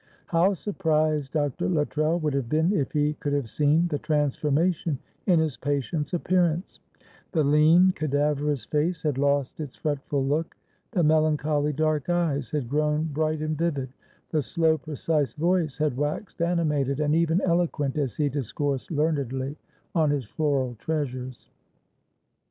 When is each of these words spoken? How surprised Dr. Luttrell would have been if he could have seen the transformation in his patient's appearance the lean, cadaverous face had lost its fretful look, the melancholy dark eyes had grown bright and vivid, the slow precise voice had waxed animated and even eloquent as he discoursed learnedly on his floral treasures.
How 0.25 0.55
surprised 0.55 1.33
Dr. 1.33 1.69
Luttrell 1.69 2.17
would 2.21 2.33
have 2.33 2.49
been 2.49 2.73
if 2.73 2.91
he 2.91 3.13
could 3.19 3.33
have 3.33 3.51
seen 3.51 3.87
the 3.87 3.99
transformation 3.99 4.97
in 5.27 5.37
his 5.39 5.57
patient's 5.57 6.11
appearance 6.15 6.79
the 7.33 7.43
lean, 7.43 7.91
cadaverous 7.91 8.65
face 8.65 9.03
had 9.03 9.19
lost 9.19 9.59
its 9.59 9.75
fretful 9.75 10.25
look, 10.25 10.55
the 10.89 11.03
melancholy 11.03 11.71
dark 11.71 12.09
eyes 12.09 12.49
had 12.49 12.67
grown 12.67 13.09
bright 13.13 13.41
and 13.41 13.59
vivid, 13.59 13.89
the 14.31 14.41
slow 14.41 14.75
precise 14.79 15.33
voice 15.33 15.77
had 15.77 15.95
waxed 15.95 16.41
animated 16.41 16.99
and 16.99 17.13
even 17.13 17.39
eloquent 17.39 17.95
as 17.95 18.15
he 18.15 18.27
discoursed 18.27 18.89
learnedly 18.89 19.55
on 19.93 20.09
his 20.09 20.25
floral 20.25 20.73
treasures. 20.79 21.47